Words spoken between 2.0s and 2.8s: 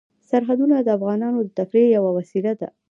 وسیله ده.